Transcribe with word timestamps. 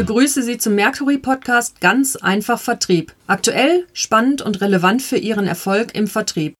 begrüße 0.00 0.42
Sie 0.42 0.56
zum 0.56 0.76
Mercury 0.76 1.18
Podcast 1.18 1.82
Ganz 1.82 2.16
einfach 2.16 2.58
Vertrieb. 2.58 3.12
Aktuell, 3.26 3.86
spannend 3.92 4.40
und 4.40 4.62
relevant 4.62 5.02
für 5.02 5.18
Ihren 5.18 5.46
Erfolg 5.46 5.94
im 5.94 6.06
Vertrieb. 6.06 6.54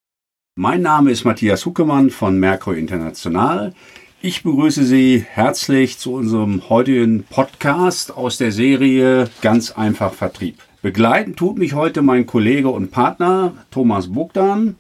Mein 0.57 0.83
Name 0.83 1.11
ist 1.11 1.25
Matthias 1.25 1.65
Huckemann 1.65 2.11
von 2.11 2.39
Mercury 2.39 2.79
International. 2.79 3.73
Ich 4.21 4.43
begrüße 4.43 4.85
Sie 4.85 5.25
herzlich 5.27 5.97
zu 5.97 6.13
unserem 6.13 6.69
heutigen 6.69 7.25
Podcast 7.25 8.15
aus 8.15 8.37
der 8.37 8.53
Serie 8.53 9.31
Ganz 9.41 9.71
einfach 9.71 10.13
Vertrieb. 10.13 10.59
Begleiten 10.83 11.35
tut 11.35 11.57
mich 11.57 11.73
heute 11.73 12.03
mein 12.03 12.27
Kollege 12.27 12.69
und 12.69 12.91
Partner 12.91 13.55
Thomas 13.71 14.13
Bogdan 14.13 14.77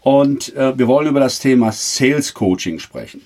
und 0.00 0.56
äh, 0.56 0.78
wir 0.78 0.88
wollen 0.88 1.08
über 1.08 1.20
das 1.20 1.40
Thema 1.40 1.72
Sales 1.72 2.32
Coaching 2.32 2.78
sprechen. 2.78 3.20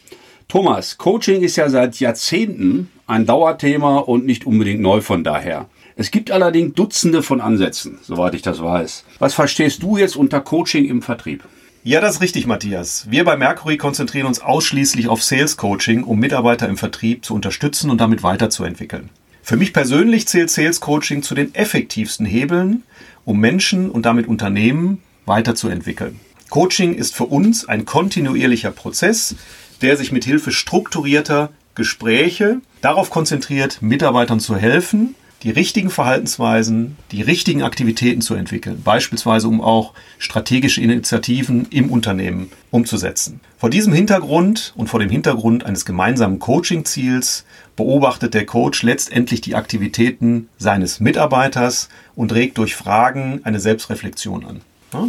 Thomas, 0.53 0.99
Coaching 0.99 1.41
ist 1.41 1.57
ja 1.57 1.71
seit 1.71 1.99
Jahrzehnten 1.99 2.91
ein 3.07 3.25
Dauerthema 3.25 3.97
und 3.97 4.27
nicht 4.27 4.45
unbedingt 4.45 4.83
neu 4.83 5.01
von 5.01 5.25
daher. 5.25 5.71
Es 5.97 6.11
gibt 6.11 6.31
allerdings 6.31 6.75
Dutzende 6.75 7.23
von 7.23 7.41
Ansätzen, 7.41 8.01
soweit 8.03 8.35
ich 8.35 8.43
das 8.43 8.63
weiß. 8.63 9.05
Was 9.19 9.33
verstehst 9.33 9.83
du 9.83 9.97
jetzt 9.97 10.15
unter 10.15 10.43
Coaching 10.43 10.85
im 10.85 11.01
Vertrieb? 11.01 11.43
Ja, 11.85 12.03
das 12.03 12.17
ist 12.17 12.21
richtig, 12.21 12.47
Matthias. 12.47 13.07
Wir 13.09 13.25
bei 13.25 13.39
Mercury 13.39 13.79
konzentrieren 13.79 14.27
uns 14.27 14.43
ausschließlich 14.43 15.09
auf 15.09 15.23
Sales 15.23 15.57
Coaching, 15.57 16.05
um 16.05 16.19
Mitarbeiter 16.19 16.69
im 16.69 16.77
Vertrieb 16.77 17.25
zu 17.25 17.35
unterstützen 17.35 17.89
und 17.89 18.03
damit 18.03 18.23
weiterzuentwickeln. 18.23 19.09
Für 19.43 19.57
mich 19.57 19.73
persönlich 19.73 20.29
zählt 20.29 20.51
Sales 20.51 20.83
Coaching 20.83 21.23
zu 21.23 21.35
den 21.35 21.55
effektivsten 21.55 22.27
Hebeln, 22.27 22.83
um 23.25 23.41
Menschen 23.41 23.91
und 23.91 24.05
damit 24.05 24.27
Unternehmen 24.27 25.01
weiterzuentwickeln. 25.25 26.21
Coaching 26.51 26.93
ist 26.93 27.15
für 27.15 27.25
uns 27.25 27.67
ein 27.67 27.87
kontinuierlicher 27.87 28.73
Prozess, 28.73 29.35
der 29.83 29.97
sich 29.97 30.13
mit 30.13 30.25
Hilfe 30.25 30.53
strukturierter 30.53 31.51
Gespräche 31.75 32.61
darauf 32.81 33.11
konzentriert, 33.11 33.83
Mitarbeitern 33.83 34.41
zu 34.41 34.57
helfen, 34.57 35.15
die 35.43 35.51
richtigen 35.51 35.91
Verhaltensweisen, 35.91 36.97
die 37.11 37.23
richtigen 37.23 37.63
Aktivitäten 37.63 38.21
zu 38.21 38.35
entwickeln, 38.35 38.81
beispielsweise 38.85 39.49
um 39.49 39.61
auch 39.61 39.93
strategische 40.19 40.81
Initiativen 40.81 41.67
im 41.71 41.91
Unternehmen 41.91 42.51
umzusetzen. 42.71 43.41
Vor 43.59 43.71
diesem 43.71 43.93
Hintergrund 43.93 44.73
und 44.77 44.89
vor 44.89 45.01
dem 45.01 45.11
Hintergrund 45.11 45.65
eines 45.65 45.85
gemeinsamen 45.85 46.39
Coaching-Ziels 46.39 47.45
beobachtet 47.75 48.35
der 48.35 48.47
Coach 48.47 48.83
letztendlich 48.83 49.41
die 49.41 49.57
Aktivitäten 49.57 50.49
seines 50.59 51.01
Mitarbeiters 51.01 51.89
und 52.15 52.33
regt 52.33 52.59
durch 52.59 52.77
Fragen 52.77 53.41
eine 53.43 53.59
Selbstreflexion 53.59 54.45
an. 54.45 54.61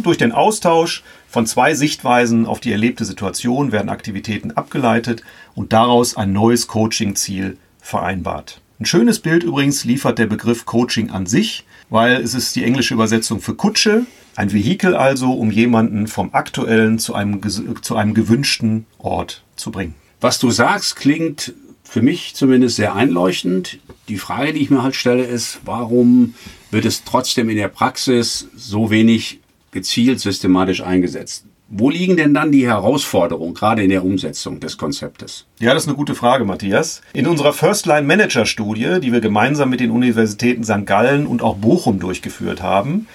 Durch 0.02 0.16
den 0.16 0.32
Austausch 0.32 1.02
von 1.28 1.46
zwei 1.46 1.74
Sichtweisen 1.74 2.46
auf 2.46 2.60
die 2.60 2.72
erlebte 2.72 3.04
Situation 3.04 3.70
werden 3.70 3.90
Aktivitäten 3.90 4.52
abgeleitet 4.52 5.22
und 5.54 5.74
daraus 5.74 6.16
ein 6.16 6.32
neues 6.32 6.66
Coaching-Ziel 6.66 7.58
vereinbart. 7.80 8.60
Ein 8.80 8.86
schönes 8.86 9.20
Bild 9.20 9.44
übrigens 9.44 9.84
liefert 9.84 10.18
der 10.18 10.26
Begriff 10.26 10.64
Coaching 10.64 11.10
an 11.10 11.26
sich, 11.26 11.64
weil 11.90 12.16
es 12.16 12.34
ist 12.34 12.56
die 12.56 12.64
englische 12.64 12.94
Übersetzung 12.94 13.40
für 13.40 13.54
Kutsche, 13.54 14.06
ein 14.36 14.52
Vehikel 14.52 14.96
also, 14.96 15.32
um 15.32 15.50
jemanden 15.50 16.08
vom 16.08 16.34
aktuellen 16.34 16.98
zu 16.98 17.14
einem, 17.14 17.40
zu 17.82 17.96
einem 17.96 18.14
gewünschten 18.14 18.86
Ort 18.98 19.44
zu 19.54 19.70
bringen. 19.70 19.94
Was 20.20 20.38
du 20.38 20.50
sagst, 20.50 20.96
klingt 20.96 21.52
für 21.84 22.02
mich 22.02 22.34
zumindest 22.34 22.76
sehr 22.76 22.94
einleuchtend. 22.94 23.78
Die 24.08 24.16
Frage, 24.16 24.54
die 24.54 24.60
ich 24.60 24.70
mir 24.70 24.82
halt 24.82 24.96
stelle, 24.96 25.24
ist, 25.24 25.60
warum 25.64 26.34
wird 26.70 26.86
es 26.86 27.04
trotzdem 27.04 27.48
in 27.50 27.56
der 27.56 27.68
Praxis 27.68 28.48
so 28.56 28.90
wenig 28.90 29.40
gezielt 29.74 30.20
systematisch 30.20 30.82
eingesetzt? 30.82 31.44
Wo 31.68 31.90
liegen 31.90 32.16
denn 32.16 32.34
dann 32.34 32.52
die 32.52 32.66
Herausforderungen, 32.66 33.54
gerade 33.54 33.82
in 33.82 33.90
der 33.90 34.04
Umsetzung 34.04 34.60
des 34.60 34.78
Konzeptes? 34.78 35.46
Ja, 35.60 35.74
das 35.74 35.84
ist 35.84 35.88
eine 35.88 35.96
gute 35.96 36.14
Frage, 36.14 36.44
Matthias. 36.44 37.02
In 37.12 37.26
unserer 37.26 37.52
First 37.52 37.86
Line 37.86 38.06
Manager 38.06 38.46
Studie, 38.46 39.00
die 39.00 39.12
wir 39.12 39.20
gemeinsam 39.20 39.70
mit 39.70 39.80
den 39.80 39.90
Universitäten 39.90 40.64
St. 40.64 40.86
Gallen 40.86 41.26
und 41.26 41.42
auch 41.42 41.56
Bochum 41.56 41.98
durchgeführt 42.00 42.62
haben, 42.62 43.06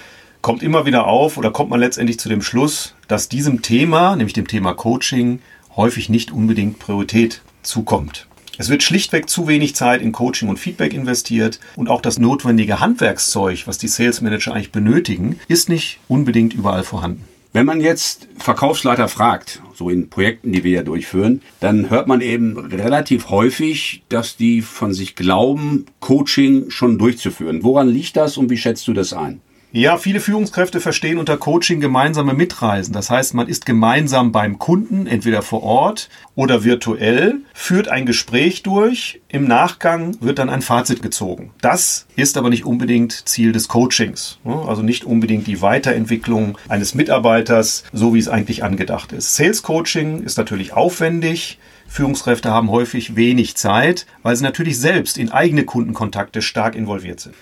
kommt 0.42 0.64
immer 0.64 0.86
wieder 0.86 1.08
auf 1.08 1.38
oder 1.38 1.52
kommt 1.52 1.70
man 1.70 1.80
letztendlich 1.80 2.20
zu 2.20 2.30
dem 2.30 2.42
Schluss, 2.42 2.96
dass 3.08 3.30
diesem 3.30 3.62
Thema, 3.62 4.16
nämlich 4.16 4.34
dem 4.34 4.48
Thema 4.48 4.74
Coaching, 4.74 5.42
häufig 5.76 6.10
nicht 6.10 6.32
unbedingt 6.32 6.80
Priorität 6.80 7.42
zukommt. 7.62 8.28
Es 8.60 8.68
wird 8.68 8.84
schlichtweg 8.84 9.30
zu 9.30 9.48
wenig 9.48 9.74
Zeit 9.74 10.02
in 10.02 10.12
Coaching 10.12 10.50
und 10.50 10.60
Feedback 10.60 10.94
investiert 10.94 11.62
und 11.78 11.88
auch 11.88 12.02
das 12.02 12.20
notwendige 12.20 12.82
Handwerkszeug, 12.82 13.66
was 13.68 13.78
die 13.78 13.88
Sales 13.88 14.20
Manager 14.20 14.54
eigentlich 14.54 14.74
benötigen, 14.74 15.40
ist 15.48 15.70
nicht 15.70 16.02
unbedingt 16.10 16.54
überall 16.54 16.84
vorhanden. 16.84 17.24
Wenn 17.54 17.66
man 17.66 17.80
jetzt 17.80 18.28
Verkaufsleiter 18.38 19.08
fragt, 19.08 19.62
so 19.74 19.90
in 19.90 20.10
Projekten, 20.10 20.52
die 20.52 20.66
wir 20.66 20.72
ja 20.72 20.84
durchführen, 20.84 21.42
dann 21.62 21.90
hört 21.90 22.08
man 22.08 22.20
eben 22.20 22.58
relativ 22.58 23.30
häufig, 23.30 24.04
dass 24.10 24.36
die 24.36 24.62
von 24.62 24.94
sich 24.94 25.16
glauben, 25.16 25.86
Coaching 26.02 26.70
schon 26.70 26.98
durchzuführen. 26.98 27.64
Woran 27.64 27.88
liegt 27.88 28.18
das 28.18 28.36
und 28.36 28.50
wie 28.50 28.58
schätzt 28.58 28.90
du 28.90 28.94
das 28.94 29.14
ein? 29.14 29.40
Ja, 29.72 29.98
viele 29.98 30.20
Führungskräfte 30.20 30.80
verstehen 30.80 31.20
unter 31.20 31.38
Coaching 31.38 31.80
gemeinsame 31.80 32.34
Mitreisen. 32.34 32.92
Das 32.92 33.12
heißt, 33.12 33.36
man 33.36 33.48
ist 33.48 33.68
gemeinsam 33.68 34.32
beim 34.32 34.58
Kunden, 34.58 35.06
entweder 35.06 35.44
vor 35.44 35.62
Ort 35.62 36.10
oder 36.34 36.64
virtuell, 36.64 37.42
führt 37.54 37.88
ein 37.88 38.08
Gespräch 38.08 38.64
durch, 38.64 39.22
im 39.28 39.48
Nachgang 39.48 40.18
wird 40.22 40.40
dann 40.40 40.50
ein 40.50 40.64
Fazit 40.64 41.04
gezogen. 41.04 41.52
Das 41.62 42.08
ist 42.16 42.36
aber 42.36 42.50
nicht 42.50 42.66
unbedingt 42.66 43.30
Ziel 43.30 43.52
des 43.52 43.68
Coachings. 43.68 44.40
Also 44.44 44.82
nicht 44.82 45.04
unbedingt 45.04 45.46
die 45.46 45.62
Weiterentwicklung 45.62 46.58
eines 46.68 46.96
Mitarbeiters, 46.96 47.84
so 47.94 48.16
wie 48.16 48.20
es 48.20 48.28
eigentlich 48.28 48.64
angedacht 48.64 49.12
ist. 49.12 49.36
Sales 49.36 49.62
Coaching 49.62 50.24
ist 50.24 50.40
natürlich 50.40 50.74
aufwendig. 50.74 51.60
Führungskräfte 51.88 52.50
haben 52.50 52.72
häufig 52.72 53.16
wenig 53.16 53.56
Zeit, 53.56 54.08
weil 54.24 54.36
sie 54.36 54.44
natürlich 54.44 54.80
selbst 54.80 55.16
in 55.20 55.32
eigene 55.32 55.64
Kundenkontakte 55.64 56.42
stark 56.42 56.76
involviert 56.76 57.20
sind. 57.20 57.36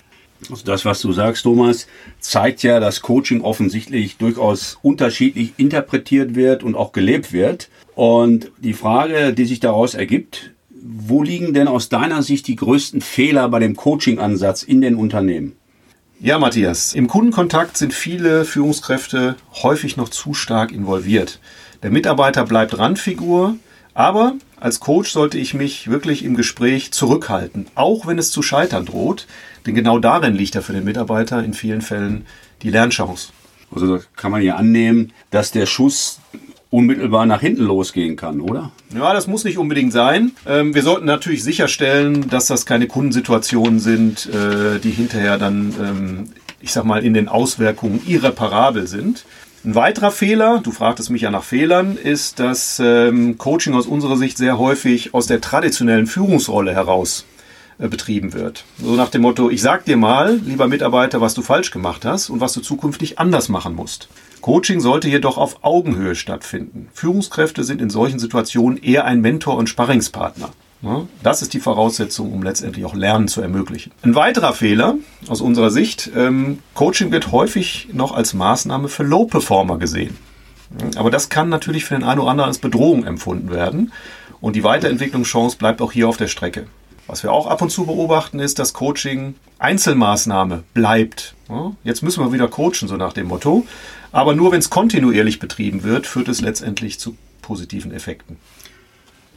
Also 0.50 0.64
das, 0.64 0.84
was 0.84 1.00
du 1.00 1.12
sagst, 1.12 1.42
Thomas, 1.42 1.86
zeigt 2.20 2.62
ja, 2.62 2.80
dass 2.80 3.02
Coaching 3.02 3.42
offensichtlich 3.42 4.16
durchaus 4.16 4.78
unterschiedlich 4.82 5.54
interpretiert 5.56 6.34
wird 6.34 6.62
und 6.62 6.74
auch 6.74 6.92
gelebt 6.92 7.32
wird. 7.32 7.68
Und 7.94 8.52
die 8.58 8.72
Frage, 8.72 9.32
die 9.32 9.44
sich 9.44 9.60
daraus 9.60 9.94
ergibt, 9.94 10.52
wo 10.70 11.22
liegen 11.22 11.54
denn 11.54 11.68
aus 11.68 11.88
deiner 11.88 12.22
Sicht 12.22 12.46
die 12.46 12.56
größten 12.56 13.00
Fehler 13.00 13.48
bei 13.48 13.58
dem 13.58 13.76
Coaching-Ansatz 13.76 14.62
in 14.62 14.80
den 14.80 14.94
Unternehmen? 14.94 15.56
Ja, 16.20 16.38
Matthias, 16.38 16.94
im 16.94 17.06
Kundenkontakt 17.06 17.76
sind 17.76 17.94
viele 17.94 18.44
Führungskräfte 18.44 19.36
häufig 19.62 19.96
noch 19.96 20.08
zu 20.08 20.34
stark 20.34 20.72
involviert. 20.72 21.38
Der 21.82 21.90
Mitarbeiter 21.90 22.44
bleibt 22.44 22.76
Randfigur, 22.76 23.56
aber 23.98 24.34
als 24.60 24.78
Coach 24.78 25.10
sollte 25.10 25.38
ich 25.38 25.54
mich 25.54 25.90
wirklich 25.90 26.24
im 26.24 26.36
Gespräch 26.36 26.92
zurückhalten, 26.92 27.66
auch 27.74 28.06
wenn 28.06 28.16
es 28.16 28.30
zu 28.30 28.42
scheitern 28.42 28.86
droht, 28.86 29.26
denn 29.66 29.74
genau 29.74 29.98
darin 29.98 30.36
liegt 30.36 30.54
ja 30.54 30.60
für 30.60 30.72
den 30.72 30.84
Mitarbeiter 30.84 31.42
in 31.42 31.52
vielen 31.52 31.80
Fällen 31.80 32.24
die 32.62 32.70
Lernchance. 32.70 33.30
Also 33.74 33.98
kann 34.14 34.30
man 34.30 34.40
ja 34.42 34.54
annehmen, 34.54 35.12
dass 35.32 35.50
der 35.50 35.66
Schuss 35.66 36.20
unmittelbar 36.70 37.26
nach 37.26 37.40
hinten 37.40 37.64
losgehen 37.64 38.14
kann, 38.14 38.40
oder? 38.40 38.70
Ja, 38.94 39.12
das 39.12 39.26
muss 39.26 39.42
nicht 39.42 39.58
unbedingt 39.58 39.92
sein. 39.92 40.30
Ähm, 40.46 40.76
wir 40.76 40.82
sollten 40.84 41.06
natürlich 41.06 41.42
sicherstellen, 41.42 42.28
dass 42.28 42.46
das 42.46 42.66
keine 42.66 42.86
Kundensituationen 42.86 43.80
sind, 43.80 44.26
äh, 44.26 44.78
die 44.78 44.92
hinterher 44.92 45.38
dann, 45.38 45.74
ähm, 45.80 46.28
ich 46.60 46.72
sag 46.72 46.84
mal, 46.84 47.04
in 47.04 47.14
den 47.14 47.26
Auswirkungen 47.26 48.00
irreparabel 48.06 48.86
sind. 48.86 49.24
Ein 49.64 49.74
weiterer 49.74 50.12
Fehler, 50.12 50.60
du 50.62 50.70
fragtest 50.70 51.10
mich 51.10 51.22
ja 51.22 51.30
nach 51.30 51.42
Fehlern, 51.42 51.96
ist, 51.96 52.38
dass 52.38 52.80
ähm, 52.82 53.38
Coaching 53.38 53.74
aus 53.74 53.86
unserer 53.86 54.16
Sicht 54.16 54.38
sehr 54.38 54.56
häufig 54.56 55.14
aus 55.14 55.26
der 55.26 55.40
traditionellen 55.40 56.06
Führungsrolle 56.06 56.72
heraus 56.72 57.26
äh, 57.78 57.88
betrieben 57.88 58.34
wird. 58.34 58.64
So 58.80 58.94
nach 58.94 59.08
dem 59.08 59.22
Motto, 59.22 59.50
ich 59.50 59.60
sag 59.60 59.84
dir 59.84 59.96
mal, 59.96 60.36
lieber 60.44 60.68
Mitarbeiter, 60.68 61.20
was 61.20 61.34
du 61.34 61.42
falsch 61.42 61.72
gemacht 61.72 62.04
hast 62.04 62.30
und 62.30 62.40
was 62.40 62.52
du 62.52 62.60
zukünftig 62.60 63.18
anders 63.18 63.48
machen 63.48 63.74
musst. 63.74 64.08
Coaching 64.42 64.78
sollte 64.80 65.08
jedoch 65.08 65.36
auf 65.38 65.64
Augenhöhe 65.64 66.14
stattfinden. 66.14 66.88
Führungskräfte 66.92 67.64
sind 67.64 67.82
in 67.82 67.90
solchen 67.90 68.20
Situationen 68.20 68.80
eher 68.80 69.06
ein 69.06 69.20
Mentor 69.20 69.56
und 69.56 69.68
Sparringspartner. 69.68 70.50
Das 71.22 71.42
ist 71.42 71.54
die 71.54 71.60
Voraussetzung, 71.60 72.32
um 72.32 72.42
letztendlich 72.42 72.84
auch 72.84 72.94
Lernen 72.94 73.28
zu 73.28 73.40
ermöglichen. 73.40 73.92
Ein 74.02 74.14
weiterer 74.14 74.52
Fehler 74.52 74.96
aus 75.28 75.40
unserer 75.40 75.70
Sicht, 75.70 76.10
ähm, 76.16 76.60
Coaching 76.74 77.10
wird 77.10 77.32
häufig 77.32 77.88
noch 77.92 78.12
als 78.12 78.34
Maßnahme 78.34 78.88
für 78.88 79.02
Low-Performer 79.02 79.78
gesehen. 79.78 80.16
Aber 80.96 81.10
das 81.10 81.30
kann 81.30 81.48
natürlich 81.48 81.84
für 81.84 81.94
den 81.94 82.04
einen 82.04 82.20
oder 82.20 82.30
anderen 82.30 82.48
als 82.48 82.58
Bedrohung 82.58 83.04
empfunden 83.04 83.50
werden. 83.50 83.92
Und 84.40 84.54
die 84.54 84.62
Weiterentwicklungschance 84.62 85.56
bleibt 85.56 85.80
auch 85.80 85.92
hier 85.92 86.08
auf 86.08 86.16
der 86.16 86.28
Strecke. 86.28 86.66
Was 87.06 87.22
wir 87.22 87.32
auch 87.32 87.46
ab 87.46 87.62
und 87.62 87.70
zu 87.70 87.86
beobachten, 87.86 88.38
ist, 88.38 88.58
dass 88.58 88.74
Coaching 88.74 89.34
Einzelmaßnahme 89.58 90.62
bleibt. 90.74 91.34
Jetzt 91.82 92.02
müssen 92.02 92.22
wir 92.22 92.32
wieder 92.32 92.48
coachen, 92.48 92.86
so 92.86 92.96
nach 92.96 93.14
dem 93.14 93.28
Motto. 93.28 93.66
Aber 94.12 94.34
nur 94.34 94.52
wenn 94.52 94.58
es 94.58 94.68
kontinuierlich 94.70 95.38
betrieben 95.38 95.82
wird, 95.82 96.06
führt 96.06 96.28
es 96.28 96.42
letztendlich 96.42 97.00
zu 97.00 97.16
positiven 97.40 97.92
Effekten. 97.92 98.36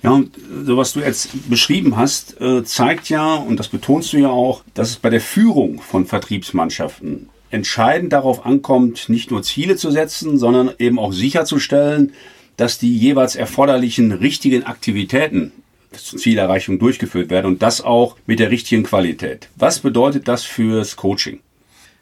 Ja, 0.03 0.11
und 0.11 0.31
so 0.65 0.77
was 0.77 0.93
du 0.93 0.99
jetzt 0.99 1.49
beschrieben 1.49 1.95
hast, 1.95 2.41
äh, 2.41 2.63
zeigt 2.63 3.09
ja, 3.09 3.35
und 3.35 3.57
das 3.57 3.67
betonst 3.67 4.13
du 4.13 4.17
ja 4.17 4.29
auch, 4.29 4.63
dass 4.73 4.89
es 4.89 4.95
bei 4.95 5.09
der 5.09 5.21
Führung 5.21 5.79
von 5.79 6.07
Vertriebsmannschaften 6.07 7.29
entscheidend 7.51 8.13
darauf 8.13 8.45
ankommt, 8.45 9.09
nicht 9.09 9.29
nur 9.29 9.43
Ziele 9.43 9.75
zu 9.75 9.91
setzen, 9.91 10.39
sondern 10.39 10.71
eben 10.79 10.97
auch 10.97 11.13
sicherzustellen, 11.13 12.13
dass 12.57 12.79
die 12.79 12.95
jeweils 12.95 13.35
erforderlichen 13.35 14.11
richtigen 14.11 14.63
Aktivitäten 14.63 15.51
zur 15.91 16.19
Zielerreichung 16.19 16.79
durchgeführt 16.79 17.29
werden 17.29 17.47
und 17.47 17.61
das 17.61 17.81
auch 17.81 18.15
mit 18.25 18.39
der 18.39 18.49
richtigen 18.49 18.83
Qualität. 18.83 19.49
Was 19.55 19.79
bedeutet 19.79 20.27
das 20.27 20.43
fürs 20.43 20.95
Coaching? 20.95 21.39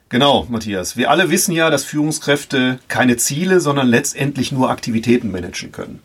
Genau, 0.10 0.48
Matthias. 0.50 0.98
Wir 0.98 1.12
alle 1.12 1.30
wissen 1.30 1.54
ja, 1.54 1.70
dass 1.70 1.84
Führungskräfte 1.84 2.80
keine 2.88 3.18
Ziele, 3.18 3.60
sondern 3.60 3.88
letztendlich 3.88 4.52
nur 4.52 4.70
Aktivitäten 4.70 5.32
managen 5.32 5.72
können. 5.72 6.00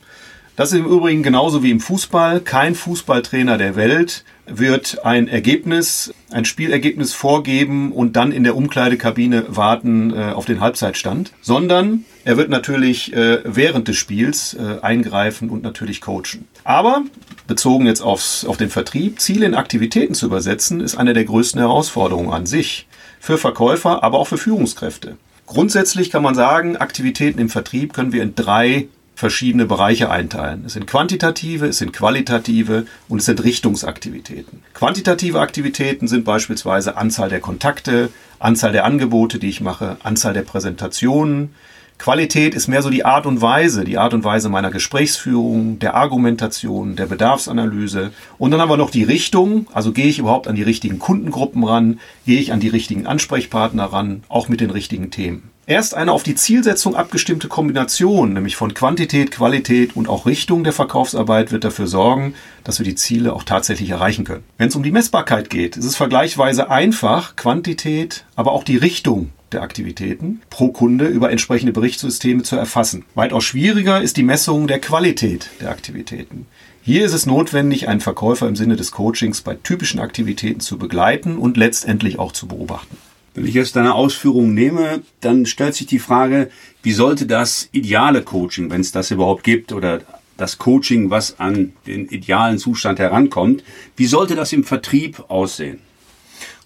Das 0.56 0.70
ist 0.70 0.78
im 0.78 0.86
Übrigen 0.86 1.24
genauso 1.24 1.64
wie 1.64 1.72
im 1.72 1.80
Fußball. 1.80 2.38
Kein 2.38 2.76
Fußballtrainer 2.76 3.58
der 3.58 3.74
Welt 3.74 4.24
wird 4.46 5.04
ein 5.04 5.26
Ergebnis, 5.26 6.14
ein 6.30 6.44
Spielergebnis 6.44 7.12
vorgeben 7.12 7.90
und 7.90 8.14
dann 8.14 8.30
in 8.30 8.44
der 8.44 8.56
Umkleidekabine 8.56 9.46
warten 9.48 10.14
äh, 10.14 10.30
auf 10.32 10.44
den 10.44 10.60
Halbzeitstand, 10.60 11.32
sondern 11.40 12.04
er 12.24 12.36
wird 12.36 12.50
natürlich 12.50 13.12
äh, 13.12 13.40
während 13.44 13.88
des 13.88 13.96
Spiels 13.96 14.54
äh, 14.54 14.80
eingreifen 14.80 15.50
und 15.50 15.64
natürlich 15.64 16.00
coachen. 16.00 16.46
Aber 16.62 17.02
bezogen 17.48 17.86
jetzt 17.86 18.02
aufs, 18.02 18.44
auf 18.44 18.56
den 18.56 18.70
Vertrieb, 18.70 19.18
Ziele 19.18 19.46
in 19.46 19.54
Aktivitäten 19.54 20.14
zu 20.14 20.26
übersetzen, 20.26 20.80
ist 20.80 20.96
eine 20.96 21.14
der 21.14 21.24
größten 21.24 21.60
Herausforderungen 21.60 22.32
an 22.32 22.46
sich. 22.46 22.86
Für 23.18 23.38
Verkäufer, 23.38 24.04
aber 24.04 24.20
auch 24.20 24.28
für 24.28 24.38
Führungskräfte. 24.38 25.16
Grundsätzlich 25.46 26.10
kann 26.10 26.22
man 26.22 26.36
sagen, 26.36 26.76
Aktivitäten 26.76 27.40
im 27.40 27.48
Vertrieb 27.48 27.92
können 27.92 28.12
wir 28.12 28.22
in 28.22 28.34
drei 28.34 28.86
verschiedene 29.14 29.66
Bereiche 29.66 30.10
einteilen. 30.10 30.64
Es 30.66 30.72
sind 30.72 30.86
quantitative, 30.86 31.66
es 31.66 31.78
sind 31.78 31.92
qualitative 31.92 32.86
und 33.08 33.18
es 33.18 33.26
sind 33.26 33.42
Richtungsaktivitäten. 33.44 34.62
Quantitative 34.74 35.40
Aktivitäten 35.40 36.08
sind 36.08 36.24
beispielsweise 36.24 36.96
Anzahl 36.96 37.28
der 37.28 37.40
Kontakte, 37.40 38.10
Anzahl 38.38 38.72
der 38.72 38.84
Angebote, 38.84 39.38
die 39.38 39.48
ich 39.48 39.60
mache, 39.60 39.96
Anzahl 40.02 40.34
der 40.34 40.42
Präsentationen, 40.42 41.54
Qualität 41.98 42.54
ist 42.54 42.68
mehr 42.68 42.82
so 42.82 42.90
die 42.90 43.04
Art 43.04 43.24
und 43.24 43.40
Weise, 43.40 43.84
die 43.84 43.98
Art 43.98 44.14
und 44.14 44.24
Weise 44.24 44.48
meiner 44.48 44.70
Gesprächsführung, 44.70 45.78
der 45.78 45.94
Argumentation, 45.94 46.96
der 46.96 47.06
Bedarfsanalyse. 47.06 48.10
Und 48.36 48.50
dann 48.50 48.60
haben 48.60 48.68
wir 48.68 48.76
noch 48.76 48.90
die 48.90 49.04
Richtung, 49.04 49.68
also 49.72 49.92
gehe 49.92 50.06
ich 50.06 50.18
überhaupt 50.18 50.48
an 50.48 50.56
die 50.56 50.62
richtigen 50.62 50.98
Kundengruppen 50.98 51.64
ran, 51.64 52.00
gehe 52.26 52.40
ich 52.40 52.52
an 52.52 52.60
die 52.60 52.68
richtigen 52.68 53.06
Ansprechpartner 53.06 53.84
ran, 53.84 54.24
auch 54.28 54.48
mit 54.48 54.60
den 54.60 54.70
richtigen 54.70 55.10
Themen. 55.10 55.53
Erst 55.66 55.94
eine 55.94 56.12
auf 56.12 56.22
die 56.22 56.34
Zielsetzung 56.34 56.94
abgestimmte 56.94 57.48
Kombination, 57.48 58.34
nämlich 58.34 58.54
von 58.54 58.74
Quantität, 58.74 59.30
Qualität 59.30 59.96
und 59.96 60.10
auch 60.10 60.26
Richtung 60.26 60.62
der 60.62 60.74
Verkaufsarbeit, 60.74 61.52
wird 61.52 61.64
dafür 61.64 61.86
sorgen, 61.86 62.34
dass 62.64 62.78
wir 62.78 62.84
die 62.84 62.96
Ziele 62.96 63.32
auch 63.32 63.44
tatsächlich 63.44 63.88
erreichen 63.88 64.26
können. 64.26 64.44
Wenn 64.58 64.68
es 64.68 64.76
um 64.76 64.82
die 64.82 64.90
Messbarkeit 64.90 65.48
geht, 65.48 65.78
ist 65.78 65.86
es 65.86 65.96
vergleichsweise 65.96 66.68
einfach, 66.68 67.36
Quantität, 67.36 68.26
aber 68.36 68.52
auch 68.52 68.62
die 68.62 68.76
Richtung 68.76 69.30
der 69.52 69.62
Aktivitäten 69.62 70.42
pro 70.50 70.68
Kunde 70.68 71.06
über 71.06 71.30
entsprechende 71.30 71.72
Berichtssysteme 71.72 72.42
zu 72.42 72.56
erfassen. 72.56 73.06
Weitaus 73.14 73.44
schwieriger 73.44 74.02
ist 74.02 74.18
die 74.18 74.22
Messung 74.22 74.66
der 74.66 74.80
Qualität 74.80 75.48
der 75.62 75.70
Aktivitäten. 75.70 76.44
Hier 76.82 77.06
ist 77.06 77.14
es 77.14 77.24
notwendig, 77.24 77.88
einen 77.88 78.00
Verkäufer 78.00 78.46
im 78.48 78.56
Sinne 78.56 78.76
des 78.76 78.92
Coachings 78.92 79.40
bei 79.40 79.54
typischen 79.54 79.98
Aktivitäten 79.98 80.60
zu 80.60 80.76
begleiten 80.76 81.38
und 81.38 81.56
letztendlich 81.56 82.18
auch 82.18 82.32
zu 82.32 82.48
beobachten. 82.48 82.98
Wenn 83.34 83.46
ich 83.46 83.54
jetzt 83.54 83.74
deine 83.74 83.94
Ausführungen 83.94 84.54
nehme, 84.54 85.02
dann 85.20 85.44
stellt 85.44 85.74
sich 85.74 85.88
die 85.88 85.98
Frage, 85.98 86.50
wie 86.82 86.92
sollte 86.92 87.26
das 87.26 87.68
ideale 87.72 88.22
Coaching, 88.22 88.70
wenn 88.70 88.80
es 88.80 88.92
das 88.92 89.10
überhaupt 89.10 89.42
gibt, 89.42 89.72
oder 89.72 90.00
das 90.36 90.58
Coaching, 90.58 91.10
was 91.10 91.38
an 91.40 91.72
den 91.86 92.06
idealen 92.06 92.58
Zustand 92.58 93.00
herankommt, 93.00 93.64
wie 93.96 94.06
sollte 94.06 94.36
das 94.36 94.52
im 94.52 94.62
Vertrieb 94.62 95.24
aussehen? 95.28 95.80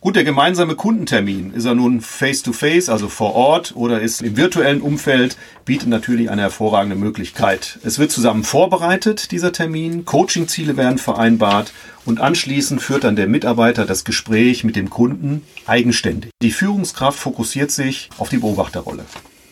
Gut, 0.01 0.15
der 0.15 0.23
gemeinsame 0.23 0.77
Kundentermin, 0.77 1.53
ist 1.53 1.65
er 1.65 1.75
nun 1.75 2.01
face-to-face, 2.01 2.89
-face, 2.89 2.93
also 2.93 3.09
vor 3.09 3.35
Ort, 3.35 3.75
oder 3.75 4.01
ist 4.01 4.23
im 4.23 4.37
virtuellen 4.37 4.81
Umfeld, 4.81 5.37
bietet 5.65 5.89
natürlich 5.89 6.31
eine 6.31 6.43
hervorragende 6.43 6.95
Möglichkeit. 6.95 7.81
Es 7.83 7.99
wird 7.99 8.13
zusammen 8.13 8.45
vorbereitet, 8.45 9.33
dieser 9.33 9.53
Termin, 9.53 10.05
Coachingziele 10.05 10.77
werden 10.77 10.99
vereinbart 10.99 11.73
und 12.05 12.21
anschließend 12.21 12.81
führt 12.81 13.03
dann 13.03 13.17
der 13.17 13.27
Mitarbeiter 13.27 13.87
das 13.87 14.05
Gespräch 14.05 14.63
mit 14.63 14.77
dem 14.77 14.89
Kunden 14.89 15.43
eigenständig. 15.67 16.31
Die 16.43 16.53
Führungskraft 16.53 17.19
fokussiert 17.19 17.73
sich 17.73 18.09
auf 18.19 18.29
die 18.29 18.39
Beobachterrolle. 18.39 19.05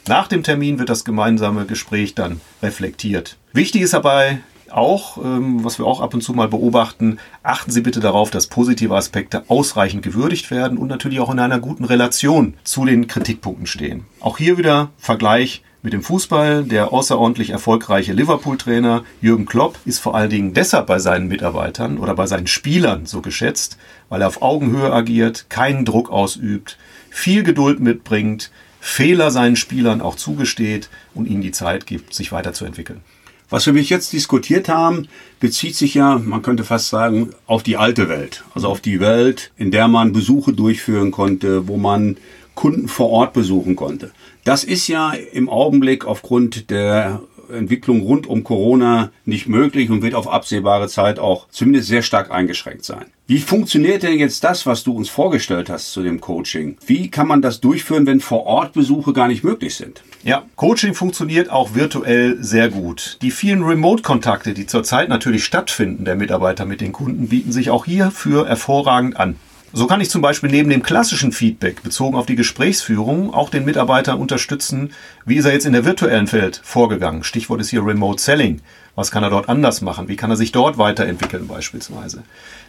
Nach 0.07 0.29
dem 0.29 0.45
Termin 0.45 0.79
wird 0.79 0.91
das 0.91 1.05
gemeinsame 1.05 1.67
Gespräch 1.67 2.15
dann 2.15 2.41
reflektiert. 2.63 3.37
Wichtig 3.53 3.83
ist 3.83 3.95
dabei, 3.95 4.43
auch, 4.73 5.19
ähm, 5.19 5.65
was 5.65 5.79
wir 5.79 5.87
auch 5.87 6.01
ab 6.01 6.15
und 6.15 6.23
zu 6.23 6.33
mal 6.33 6.49
beobachten, 6.49 7.19
achten 7.43 7.71
Sie 7.71 7.81
bitte 7.81 8.01
darauf, 8.01 8.31
dass 8.31 8.47
positive 8.47 8.95
Aspekte 8.95 9.45
ausreichend 9.49 10.03
gewürdigt 10.03 10.51
werden 10.51 10.79
und 10.79 10.89
natürlich 10.89 11.21
auch 11.21 11.33
in 11.33 11.39
einer 11.39 11.59
guten 11.59 11.85
Relation 11.85 12.55
zu 12.65 12.85
den 12.85 13.07
Kritikpunkten 13.07 13.67
stehen. 13.67 14.05
Auch 14.21 14.39
hier 14.39 14.59
wieder 14.59 14.91
Vergleich 14.99 15.63
mit 15.87 15.93
dem 15.93 16.03
Fußball. 16.03 16.65
Der 16.65 16.93
außerordentlich 16.93 17.51
erfolgreiche 17.51 18.13
Liverpool-Trainer 18.13 19.05
Jürgen 19.21 19.47
Klopp 19.47 19.79
ist 19.85 20.01
vor 20.01 20.17
allen 20.17 20.31
Dingen 20.31 20.53
deshalb 20.53 20.89
bei 20.89 20.99
seinen 20.99 21.29
Mitarbeitern 21.29 21.99
oder 21.99 22.15
bei 22.15 22.27
seinen 22.27 22.49
Spielern 22.49 23.07
so 23.07 23.21
geschätzt, 23.21 23.79
weil 24.09 24.21
er 24.21 24.27
auf 24.27 24.43
Augenhöhe 24.43 24.93
agiert, 24.93 25.47
keinen 25.49 25.85
Druck 25.85 26.11
ausübt, 26.11 26.77
viel 27.09 27.45
Geduld 27.45 27.79
mitbringt, 27.79 28.51
Fehler 28.81 29.31
seinen 29.31 29.57
Spielern 29.57 30.01
auch 30.01 30.17
zugesteht 30.17 30.91
und 31.15 31.27
ihnen 31.27 31.43
die 31.43 31.53
Zeit 31.53 31.87
gibt, 31.87 32.15
sich 32.15 32.33
weiterzuentwickeln. 32.33 33.01
Was 33.49 33.67
wir 33.67 33.81
jetzt 33.81 34.13
diskutiert 34.13 34.69
haben, 34.69 35.07
bezieht 35.39 35.77
sich 35.77 35.95
ja, 35.95 36.19
man 36.19 36.43
könnte 36.43 36.65
fast 36.65 36.89
sagen, 36.89 37.31
auf 37.47 37.63
die 37.63 37.77
alte 37.77 38.09
Welt. 38.09 38.45
Also 38.55 38.69
auf 38.69 38.81
die 38.81 38.99
Welt, 38.99 39.53
in 39.57 39.71
der 39.71 39.87
man 39.87 40.13
Besuche 40.13 40.53
durchführen 40.53 41.13
konnte, 41.13 41.69
wo 41.69 41.77
man 41.77 42.17
Kunden 42.57 42.89
vor 42.89 43.11
Ort 43.11 43.35
besuchen 43.35 43.77
konnte. 43.77 44.11
Das 44.45 44.65
ist 44.65 44.89
ja 44.89 45.13
im 45.13 45.49
Augenblick 45.49 46.07
aufgrund 46.07 46.71
der 46.71 47.21
Entwicklung 47.53 48.01
rund 48.01 48.27
um 48.27 48.43
Corona 48.43 49.13
nicht 49.25 49.49
möglich 49.49 49.91
und 49.91 50.03
wird 50.03 50.15
auf 50.15 50.29
absehbare 50.29 50.89
Zeit 50.89 51.19
auch 51.21 51.47
zumindest 51.51 51.89
sehr 51.89 52.03
stark 52.03 52.33
eingeschränkt 52.33 52.85
sein. 52.85 53.07
Wie 53.29 53.41
funktioniert 53.41 54.05
denn 54.05 54.21
jetzt 54.21 54.45
das, 54.45 54.67
was 54.67 54.85
du 54.85 54.93
uns 54.97 55.09
vorgestellt 55.09 55.69
hast 55.69 55.91
zu 55.91 56.05
dem 56.05 56.21
Coaching? 56.21 56.77
Wie 56.87 57.11
kann 57.11 57.27
man 57.27 57.43
das 57.43 57.61
durchführen, 57.61 58.07
wenn 58.07 58.21
vor 58.21 58.47
Ort 58.47 58.73
Besuche 58.73 59.13
gar 59.13 59.27
nicht 59.27 59.43
möglich 59.43 59.75
sind? 59.75 60.05
Ja, 60.23 60.45
Coaching 60.55 60.95
funktioniert 60.95 61.51
auch 61.51 61.75
virtuell 61.75 62.37
sehr 62.41 62.69
gut. 62.69 63.19
Die 63.23 63.33
vielen 63.33 63.65
Remote-Kontakte, 63.65 64.55
die 64.55 64.67
zurzeit 64.67 65.09
natürlich 65.09 65.45
stattfinden, 65.45 66.05
der 66.05 66.15
Mitarbeiter 66.15 66.67
mit 66.67 66.81
den 66.81 66.93
Kunden, 66.93 67.27
bieten 67.27 67.51
sich 67.51 67.69
auch 67.71 67.85
hierfür 67.85 68.47
hervorragend 68.47 69.17
an. 69.17 69.35
So 69.79 69.87
kann 69.87 70.01
ich 70.01 70.09
zum 70.09 70.23
Beispiel 70.23 70.49
neben 70.49 70.71
dem 70.71 70.83
klassischen 70.83 71.33
Feedback 71.33 71.83
bezogen 71.83 72.17
auf 72.17 72.25
die 72.25 72.35
Gesprächsführung 72.35 73.35
auch 73.35 73.51
den 73.51 73.67
Mitarbeiter 73.67 74.19
unterstützen, 74.19 74.95
wie 75.27 75.35
ist 75.35 75.45
er 75.45 75.53
jetzt 75.53 75.67
in 75.67 75.75
der 75.75 75.85
virtuellen 75.85 76.33
Welt 76.33 76.63
vorgegangen. 76.65 77.25
Stichwort 77.25 77.61
ist 77.61 77.69
hier 77.69 77.85
Remote 77.85 78.19
Selling. 78.19 78.63
Was 78.95 79.11
kann 79.11 79.23
er 79.23 79.29
dort 79.29 79.51
anders 79.51 79.83
machen? 79.83 80.09
Wie 80.09 80.17
kann 80.17 80.31
er 80.31 80.39
sich 80.39 80.51
dort 80.51 80.79
weiterentwickeln 80.79 81.47
beispielsweise? 81.47 82.23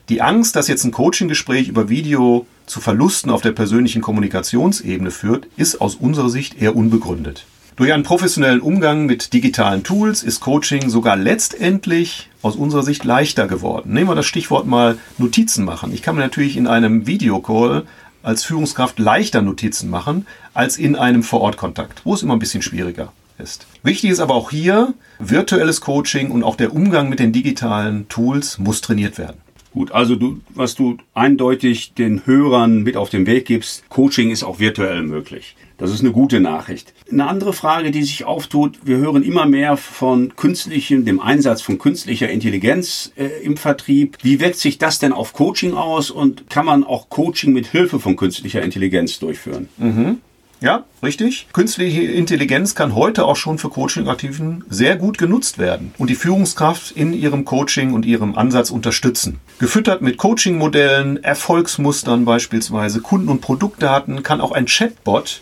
Die 0.09 0.21
Angst, 0.21 0.57
dass 0.57 0.67
jetzt 0.67 0.83
ein 0.83 0.91
Coaching-Gespräch 0.91 1.69
über 1.69 1.87
Video 1.87 2.45
zu 2.65 2.81
Verlusten 2.81 3.31
auf 3.31 3.41
der 3.41 3.53
persönlichen 3.53 4.01
Kommunikationsebene 4.01 5.11
führt, 5.11 5.47
ist 5.55 5.79
aus 5.79 5.95
unserer 5.95 6.29
Sicht 6.29 6.61
eher 6.61 6.75
unbegründet. 6.75 7.45
Durch 7.77 7.93
einen 7.93 8.01
professionellen 8.01 8.61
Umgang 8.61 9.05
mit 9.05 9.33
digitalen 9.33 9.83
Tools 9.83 10.23
ist 10.23 10.39
Coaching 10.39 10.89
sogar 10.89 11.15
letztendlich 11.15 12.27
aus 12.41 12.55
unserer 12.55 12.81
Sicht 12.81 13.03
leichter 13.03 13.47
geworden. 13.47 13.93
Nehmen 13.93 14.09
wir 14.09 14.15
das 14.15 14.25
Stichwort 14.25 14.65
mal 14.65 14.97
Notizen 15.19 15.63
machen. 15.63 15.93
Ich 15.93 16.01
kann 16.01 16.15
mir 16.15 16.21
natürlich 16.21 16.57
in 16.57 16.65
einem 16.65 17.05
Videocall 17.05 17.83
als 18.23 18.43
Führungskraft 18.45 18.97
leichter 18.97 19.43
Notizen 19.43 19.91
machen 19.91 20.25
als 20.55 20.77
in 20.77 20.95
einem 20.95 21.21
Vorortkontakt, 21.21 22.01
wo 22.03 22.15
es 22.15 22.23
immer 22.23 22.33
ein 22.33 22.39
bisschen 22.39 22.63
schwieriger 22.63 23.13
ist. 23.37 23.67
Wichtig 23.83 24.09
ist 24.09 24.21
aber 24.21 24.33
auch 24.33 24.49
hier, 24.49 24.95
virtuelles 25.19 25.79
Coaching 25.79 26.31
und 26.31 26.41
auch 26.41 26.55
der 26.55 26.73
Umgang 26.73 27.09
mit 27.09 27.19
den 27.19 27.31
digitalen 27.31 28.09
Tools 28.09 28.57
muss 28.57 28.81
trainiert 28.81 29.19
werden. 29.19 29.37
Gut, 29.71 29.91
also 29.91 30.15
du, 30.15 30.41
was 30.49 30.73
du 30.73 30.97
eindeutig 31.13 31.93
den 31.93 32.25
Hörern 32.25 32.81
mit 32.81 32.97
auf 32.97 33.11
den 33.11 33.27
Weg 33.27 33.45
gibst, 33.45 33.87
Coaching 33.89 34.31
ist 34.31 34.43
auch 34.43 34.57
virtuell 34.57 35.03
möglich. 35.03 35.55
Das 35.77 35.91
ist 35.91 36.01
eine 36.01 36.11
gute 36.11 36.39
Nachricht. 36.39 36.93
Eine 37.11 37.27
andere 37.27 37.53
Frage, 37.53 37.91
die 37.91 38.03
sich 38.03 38.25
auftut, 38.25 38.79
wir 38.83 38.97
hören 38.97 39.21
immer 39.23 39.45
mehr 39.45 39.77
von 39.77 40.35
künstlichem, 40.35 41.05
dem 41.05 41.19
Einsatz 41.19 41.61
von 41.61 41.77
künstlicher 41.77 42.29
Intelligenz 42.29 43.11
äh, 43.15 43.27
im 43.43 43.57
Vertrieb. 43.57 44.17
Wie 44.23 44.39
wirkt 44.39 44.57
sich 44.57 44.79
das 44.79 44.97
denn 44.97 45.13
auf 45.13 45.33
Coaching 45.33 45.73
aus 45.73 46.09
und 46.09 46.49
kann 46.49 46.65
man 46.65 46.83
auch 46.83 47.09
Coaching 47.09 47.53
mit 47.53 47.67
Hilfe 47.67 47.99
von 47.99 48.15
künstlicher 48.15 48.63
Intelligenz 48.63 49.19
durchführen? 49.19 49.69
Mhm. 49.77 50.17
Ja, 50.59 50.85
richtig. 51.03 51.47
Künstliche 51.53 52.01
Intelligenz 52.01 52.73
kann 52.73 52.95
heute 52.95 53.25
auch 53.25 53.35
schon 53.35 53.59
für 53.59 53.69
Coaching-Aktiven 53.69 54.63
sehr 54.69 54.95
gut 54.95 55.19
genutzt 55.19 55.59
werden 55.59 55.93
und 55.99 56.09
die 56.09 56.15
Führungskraft 56.15 56.91
in 56.91 57.13
ihrem 57.13 57.45
Coaching 57.45 57.93
und 57.93 58.07
ihrem 58.07 58.35
Ansatz 58.35 58.71
unterstützen. 58.71 59.39
Gefüttert 59.59 60.01
mit 60.01 60.17
Coaching-Modellen, 60.17 61.23
Erfolgsmustern 61.23 62.25
beispielsweise, 62.25 63.01
Kunden- 63.01 63.29
und 63.29 63.41
Produktdaten 63.41 64.23
kann 64.23 64.41
auch 64.41 64.51
ein 64.51 64.65
Chatbot 64.65 65.41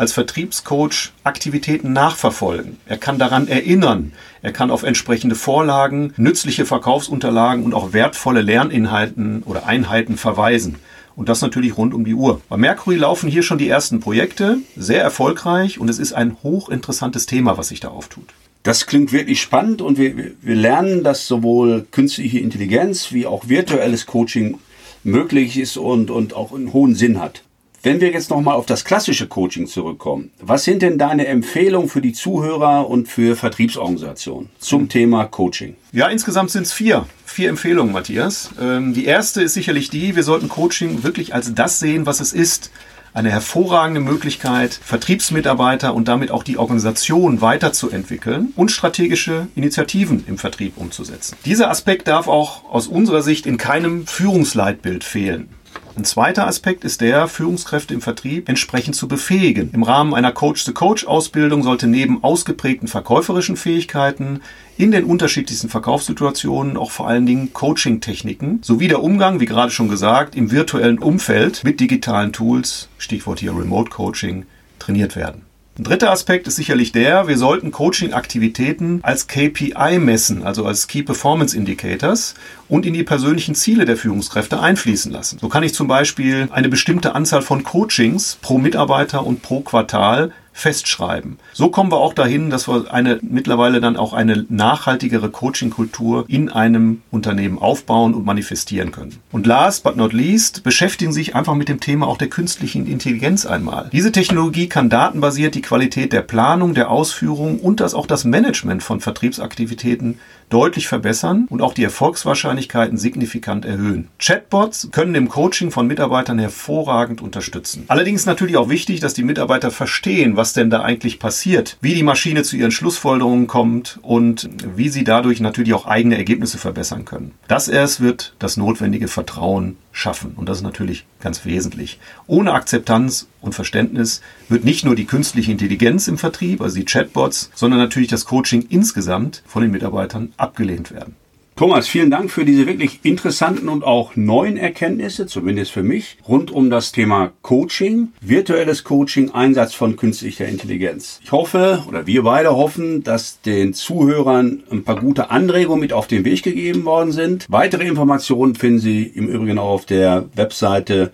als 0.00 0.14
Vertriebscoach 0.14 1.12
Aktivitäten 1.24 1.92
nachverfolgen. 1.92 2.78
Er 2.86 2.96
kann 2.96 3.18
daran 3.18 3.48
erinnern. 3.48 4.12
Er 4.40 4.50
kann 4.50 4.70
auf 4.70 4.82
entsprechende 4.82 5.34
Vorlagen, 5.34 6.14
nützliche 6.16 6.64
Verkaufsunterlagen 6.64 7.64
und 7.64 7.74
auch 7.74 7.92
wertvolle 7.92 8.40
Lerninhalten 8.40 9.42
oder 9.42 9.66
Einheiten 9.66 10.16
verweisen. 10.16 10.76
Und 11.16 11.28
das 11.28 11.42
natürlich 11.42 11.76
rund 11.76 11.92
um 11.92 12.06
die 12.06 12.14
Uhr. 12.14 12.40
Bei 12.48 12.56
Mercury 12.56 12.96
laufen 12.96 13.28
hier 13.28 13.42
schon 13.42 13.58
die 13.58 13.68
ersten 13.68 14.00
Projekte, 14.00 14.56
sehr 14.74 15.02
erfolgreich 15.02 15.78
und 15.78 15.90
es 15.90 15.98
ist 15.98 16.14
ein 16.14 16.38
hochinteressantes 16.42 17.26
Thema, 17.26 17.58
was 17.58 17.68
sich 17.68 17.80
da 17.80 17.88
auftut. 17.88 18.32
Das 18.62 18.86
klingt 18.86 19.12
wirklich 19.12 19.42
spannend 19.42 19.82
und 19.82 19.98
wir, 19.98 20.14
wir 20.40 20.56
lernen, 20.56 21.04
dass 21.04 21.26
sowohl 21.26 21.86
künstliche 21.90 22.38
Intelligenz 22.38 23.12
wie 23.12 23.26
auch 23.26 23.48
virtuelles 23.48 24.06
Coaching 24.06 24.60
möglich 25.04 25.58
ist 25.58 25.76
und, 25.76 26.10
und 26.10 26.32
auch 26.32 26.54
einen 26.54 26.72
hohen 26.72 26.94
Sinn 26.94 27.20
hat. 27.20 27.42
Wenn 27.82 28.02
wir 28.02 28.10
jetzt 28.10 28.28
nochmal 28.28 28.56
auf 28.56 28.66
das 28.66 28.84
klassische 28.84 29.26
Coaching 29.26 29.66
zurückkommen, 29.66 30.30
was 30.38 30.64
sind 30.64 30.82
denn 30.82 30.98
deine 30.98 31.26
Empfehlungen 31.26 31.88
für 31.88 32.02
die 32.02 32.12
Zuhörer 32.12 32.90
und 32.90 33.08
für 33.08 33.36
Vertriebsorganisationen 33.36 34.50
zum 34.58 34.90
Thema 34.90 35.24
Coaching? 35.24 35.76
Ja, 35.90 36.08
insgesamt 36.08 36.50
sind 36.50 36.64
es 36.64 36.74
vier. 36.74 37.06
Vier 37.24 37.48
Empfehlungen, 37.48 37.92
Matthias. 37.92 38.50
Ähm, 38.60 38.92
die 38.92 39.06
erste 39.06 39.40
ist 39.40 39.54
sicherlich 39.54 39.88
die, 39.88 40.14
wir 40.14 40.24
sollten 40.24 40.50
Coaching 40.50 41.04
wirklich 41.04 41.34
als 41.34 41.54
das 41.54 41.78
sehen, 41.78 42.04
was 42.04 42.20
es 42.20 42.34
ist 42.34 42.70
eine 43.14 43.30
hervorragende 43.30 44.00
Möglichkeit, 44.00 44.78
Vertriebsmitarbeiter 44.82 45.94
und 45.94 46.06
damit 46.06 46.30
auch 46.30 46.42
die 46.42 46.58
Organisation 46.58 47.40
weiterzuentwickeln 47.40 48.52
und 48.56 48.70
strategische 48.70 49.48
Initiativen 49.56 50.24
im 50.28 50.38
Vertrieb 50.38 50.76
umzusetzen. 50.76 51.36
Dieser 51.44 51.70
Aspekt 51.70 52.08
darf 52.08 52.28
auch 52.28 52.70
aus 52.70 52.86
unserer 52.86 53.22
Sicht 53.22 53.46
in 53.46 53.56
keinem 53.56 54.06
Führungsleitbild 54.06 55.02
fehlen. 55.02 55.48
Ein 55.96 56.04
zweiter 56.04 56.46
Aspekt 56.46 56.84
ist 56.84 57.00
der, 57.00 57.28
Führungskräfte 57.28 57.92
im 57.92 58.00
Vertrieb 58.00 58.48
entsprechend 58.48 58.96
zu 58.96 59.06
befähigen. 59.06 59.70
Im 59.74 59.82
Rahmen 59.82 60.14
einer 60.14 60.32
Coach-to-Coach-Ausbildung 60.32 61.62
sollte 61.62 61.86
neben 61.86 62.24
ausgeprägten 62.24 62.88
verkäuferischen 62.88 63.56
Fähigkeiten 63.56 64.40
in 64.78 64.92
den 64.92 65.04
unterschiedlichsten 65.04 65.68
Verkaufssituationen 65.68 66.76
auch 66.76 66.90
vor 66.90 67.08
allen 67.08 67.26
Dingen 67.26 67.52
Coaching-Techniken 67.52 68.60
sowie 68.62 68.88
der 68.88 69.02
Umgang, 69.02 69.40
wie 69.40 69.46
gerade 69.46 69.72
schon 69.72 69.88
gesagt, 69.88 70.36
im 70.36 70.50
virtuellen 70.50 70.98
Umfeld 70.98 71.64
mit 71.64 71.80
digitalen 71.80 72.32
Tools, 72.32 72.88
Stichwort 72.96 73.40
hier 73.40 73.54
Remote 73.54 73.90
Coaching, 73.90 74.46
trainiert 74.78 75.16
werden. 75.16 75.49
Ein 75.80 75.84
dritter 75.84 76.10
Aspekt 76.10 76.46
ist 76.46 76.56
sicherlich 76.56 76.92
der, 76.92 77.26
wir 77.26 77.38
sollten 77.38 77.70
Coaching-Aktivitäten 77.70 79.00
als 79.02 79.28
KPI 79.28 79.98
messen, 79.98 80.42
also 80.42 80.66
als 80.66 80.88
Key 80.88 81.02
Performance 81.02 81.56
Indicators 81.56 82.34
und 82.68 82.84
in 82.84 82.92
die 82.92 83.02
persönlichen 83.02 83.54
Ziele 83.54 83.86
der 83.86 83.96
Führungskräfte 83.96 84.60
einfließen 84.60 85.10
lassen. 85.10 85.38
So 85.40 85.48
kann 85.48 85.62
ich 85.62 85.72
zum 85.72 85.88
Beispiel 85.88 86.50
eine 86.52 86.68
bestimmte 86.68 87.14
Anzahl 87.14 87.40
von 87.40 87.64
Coachings 87.64 88.36
pro 88.42 88.58
Mitarbeiter 88.58 89.24
und 89.24 89.40
pro 89.40 89.60
Quartal 89.60 90.32
festschreiben. 90.60 91.38
So 91.52 91.70
kommen 91.70 91.90
wir 91.90 91.96
auch 91.96 92.12
dahin, 92.12 92.50
dass 92.50 92.68
wir 92.68 92.92
eine 92.92 93.18
mittlerweile 93.22 93.80
dann 93.80 93.96
auch 93.96 94.12
eine 94.12 94.44
nachhaltigere 94.48 95.30
Coaching-Kultur 95.30 96.24
in 96.28 96.50
einem 96.50 97.02
Unternehmen 97.10 97.58
aufbauen 97.58 98.14
und 98.14 98.26
manifestieren 98.26 98.92
können. 98.92 99.18
Und 99.32 99.46
last 99.46 99.82
but 99.82 99.96
not 99.96 100.12
least 100.12 100.62
beschäftigen 100.62 101.12
sich 101.12 101.34
einfach 101.34 101.54
mit 101.54 101.68
dem 101.68 101.80
Thema 101.80 102.06
auch 102.06 102.18
der 102.18 102.28
künstlichen 102.28 102.86
Intelligenz 102.86 103.46
einmal. 103.46 103.88
Diese 103.92 104.12
Technologie 104.12 104.68
kann 104.68 104.90
datenbasiert 104.90 105.54
die 105.54 105.62
Qualität 105.62 106.12
der 106.12 106.22
Planung, 106.22 106.74
der 106.74 106.90
Ausführung 106.90 107.58
und 107.58 107.80
das 107.80 107.94
auch 107.94 108.06
das 108.06 108.24
Management 108.24 108.82
von 108.82 109.00
Vertriebsaktivitäten 109.00 110.18
deutlich 110.50 110.88
verbessern 110.88 111.46
und 111.48 111.62
auch 111.62 111.72
die 111.72 111.84
Erfolgswahrscheinlichkeiten 111.84 112.98
signifikant 112.98 113.64
erhöhen. 113.64 114.08
Chatbots 114.18 114.88
können 114.90 115.14
im 115.14 115.28
Coaching 115.28 115.70
von 115.70 115.86
Mitarbeitern 115.86 116.38
hervorragend 116.38 117.22
unterstützen. 117.22 117.84
Allerdings 117.88 118.26
natürlich 118.26 118.56
auch 118.56 118.68
wichtig, 118.68 119.00
dass 119.00 119.14
die 119.14 119.22
Mitarbeiter 119.22 119.70
verstehen, 119.70 120.36
was 120.50 120.54
denn 120.54 120.68
da 120.68 120.82
eigentlich 120.82 121.20
passiert, 121.20 121.76
wie 121.80 121.94
die 121.94 122.02
Maschine 122.02 122.42
zu 122.42 122.56
ihren 122.56 122.72
Schlussfolgerungen 122.72 123.46
kommt 123.46 124.00
und 124.02 124.50
wie 124.74 124.88
sie 124.88 125.04
dadurch 125.04 125.38
natürlich 125.38 125.74
auch 125.74 125.86
eigene 125.86 126.16
Ergebnisse 126.16 126.58
verbessern 126.58 127.04
können. 127.04 127.30
Das 127.46 127.68
erst 127.68 128.00
wird 128.00 128.34
das 128.40 128.56
notwendige 128.56 129.06
Vertrauen 129.06 129.76
schaffen. 129.92 130.32
Und 130.34 130.48
das 130.48 130.58
ist 130.58 130.64
natürlich 130.64 131.06
ganz 131.20 131.44
wesentlich. 131.44 132.00
Ohne 132.26 132.52
Akzeptanz 132.52 133.28
und 133.40 133.54
Verständnis 133.54 134.22
wird 134.48 134.64
nicht 134.64 134.84
nur 134.84 134.96
die 134.96 135.04
künstliche 135.04 135.52
Intelligenz 135.52 136.08
im 136.08 136.18
Vertrieb, 136.18 136.62
also 136.62 136.74
die 136.74 136.84
Chatbots, 136.84 137.52
sondern 137.54 137.78
natürlich 137.78 138.08
das 138.08 138.24
Coaching 138.24 138.66
insgesamt 138.70 139.44
von 139.46 139.62
den 139.62 139.70
Mitarbeitern 139.70 140.32
abgelehnt 140.36 140.90
werden. 140.90 141.14
Thomas, 141.60 141.88
vielen 141.88 142.10
Dank 142.10 142.30
für 142.30 142.46
diese 142.46 142.66
wirklich 142.66 143.00
interessanten 143.02 143.68
und 143.68 143.84
auch 143.84 144.16
neuen 144.16 144.56
Erkenntnisse, 144.56 145.26
zumindest 145.26 145.72
für 145.72 145.82
mich, 145.82 146.16
rund 146.26 146.50
um 146.50 146.70
das 146.70 146.90
Thema 146.90 147.32
Coaching, 147.42 148.12
virtuelles 148.22 148.82
Coaching, 148.82 149.32
Einsatz 149.32 149.74
von 149.74 149.96
künstlicher 149.96 150.48
Intelligenz. 150.48 151.20
Ich 151.22 151.32
hoffe, 151.32 151.82
oder 151.86 152.06
wir 152.06 152.22
beide 152.22 152.56
hoffen, 152.56 153.02
dass 153.02 153.42
den 153.42 153.74
Zuhörern 153.74 154.62
ein 154.70 154.84
paar 154.84 154.98
gute 155.00 155.28
Anregungen 155.30 155.82
mit 155.82 155.92
auf 155.92 156.06
den 156.06 156.24
Weg 156.24 156.42
gegeben 156.44 156.86
worden 156.86 157.12
sind. 157.12 157.44
Weitere 157.50 157.86
Informationen 157.86 158.54
finden 158.54 158.78
Sie 158.78 159.02
im 159.02 159.28
Übrigen 159.28 159.58
auch 159.58 159.68
auf 159.68 159.84
der 159.84 160.30
Webseite 160.36 161.12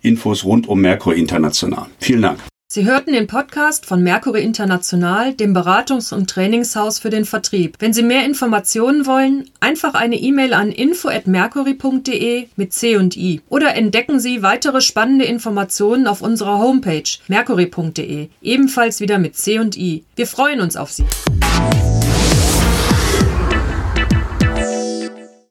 Infos 0.00 0.44
rund 0.44 0.68
um 0.68 0.80
Merkur 0.80 1.16
International. 1.16 1.86
Vielen 1.98 2.22
Dank. 2.22 2.38
Sie 2.70 2.84
hörten 2.84 3.14
den 3.14 3.26
Podcast 3.26 3.86
von 3.86 4.02
Mercury 4.02 4.42
International, 4.42 5.32
dem 5.32 5.56
Beratungs- 5.56 6.12
und 6.12 6.28
Trainingshaus 6.28 6.98
für 6.98 7.08
den 7.08 7.24
Vertrieb. 7.24 7.76
Wenn 7.78 7.94
Sie 7.94 8.02
mehr 8.02 8.26
Informationen 8.26 9.06
wollen, 9.06 9.48
einfach 9.58 9.94
eine 9.94 10.16
E-Mail 10.16 10.52
an 10.52 10.70
info@mercury.de 10.70 12.48
mit 12.56 12.74
C 12.74 12.96
und 12.98 13.16
I 13.16 13.40
oder 13.48 13.74
entdecken 13.74 14.20
Sie 14.20 14.42
weitere 14.42 14.82
spannende 14.82 15.24
Informationen 15.24 16.06
auf 16.06 16.20
unserer 16.20 16.58
Homepage 16.58 17.08
mercury.de, 17.28 18.28
ebenfalls 18.42 19.00
wieder 19.00 19.18
mit 19.18 19.34
C 19.34 19.58
und 19.58 19.74
I. 19.78 20.04
Wir 20.14 20.26
freuen 20.26 20.60
uns 20.60 20.76
auf 20.76 20.92
Sie. 20.92 21.06